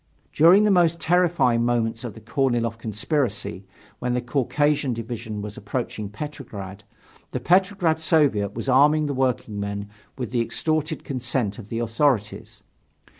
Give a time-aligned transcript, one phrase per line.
[0.33, 3.67] During the most terrifying moments of the Korniloff conspiracy,
[3.99, 6.83] when the Caucasian division was approaching Petrograd,
[7.33, 12.63] the Petrograd Soviet was arming the workingmen with the extorted consent of the authorities.